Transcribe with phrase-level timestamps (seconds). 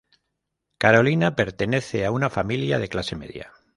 [0.79, 3.53] Carolina pertenece a una familia de clase media.